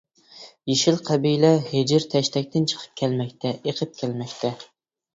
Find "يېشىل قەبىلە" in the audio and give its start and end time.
0.71-1.51